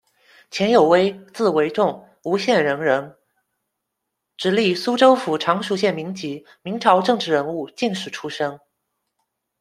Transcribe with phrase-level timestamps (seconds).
[0.49, 3.19] 钱有威，字维重，吴县人人，
[4.35, 8.59] 直隶苏州府常熟县民籍，明朝政治人物、进士出身。